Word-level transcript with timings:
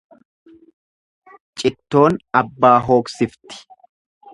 Cittoon 1.59 2.13
abbaa 2.41 2.77
hooksifti. 2.91 3.65